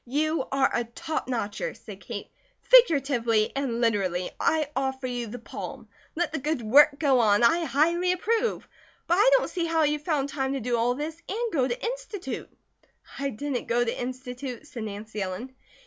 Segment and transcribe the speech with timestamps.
[0.07, 2.31] "You are a top notcher," said Kate.
[2.59, 5.89] "Figuratively and literally, I offer you the palm.
[6.15, 7.43] Let the good work go on!
[7.43, 8.67] I highly approve;
[9.05, 11.85] but I don't see how you found time to do all this and go to
[11.85, 12.49] Institute."
[13.19, 15.53] "I didn't go to Institute," said Nancy Ellen.